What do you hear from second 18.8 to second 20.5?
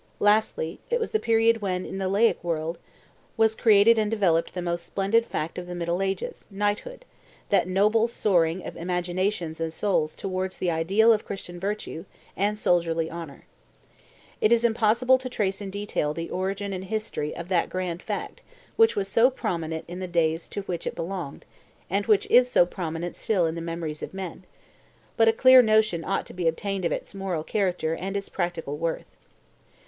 was so prominent in the days